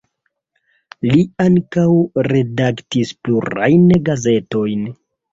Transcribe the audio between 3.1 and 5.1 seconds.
plurajn gazetojn.